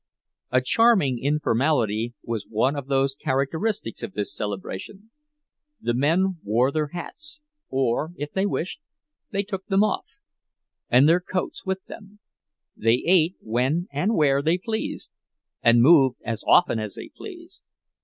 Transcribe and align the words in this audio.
A 0.49 0.61
charming 0.61 1.19
informality 1.19 2.15
was 2.23 2.47
one 2.49 2.75
of 2.75 2.87
the 2.87 3.07
characteristics 3.23 4.01
of 4.01 4.13
this 4.13 4.33
celebration. 4.35 5.11
The 5.79 5.93
men 5.93 6.37
wore 6.43 6.71
their 6.71 6.87
hats, 6.87 7.39
or, 7.69 8.09
if 8.15 8.31
they 8.31 8.47
wished, 8.47 8.79
they 9.29 9.43
took 9.43 9.67
them 9.67 9.83
off, 9.83 10.07
and 10.89 11.07
their 11.07 11.21
coats 11.21 11.67
with 11.67 11.85
them; 11.85 12.17
they 12.75 13.03
ate 13.05 13.35
when 13.41 13.87
and 13.91 14.15
where 14.15 14.41
they 14.41 14.57
pleased, 14.57 15.11
and 15.61 15.83
moved 15.83 16.17
as 16.25 16.43
often 16.47 16.79
as 16.79 16.95
they 16.95 17.09
pleased. 17.15 17.61